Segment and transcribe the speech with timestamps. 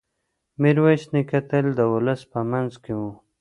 [0.61, 3.01] میرویس نیکه تل د ولس په منځ کې و.